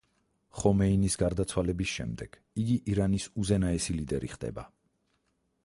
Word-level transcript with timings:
ხომეინის 0.59 1.17
გარდაცვალების 1.23 1.91
შემდეგ 1.97 2.39
იგი 2.63 2.77
ირანის 2.95 3.29
უზენაესი 3.43 3.99
ლიდერი 3.99 4.33
ხდება. 4.35 4.65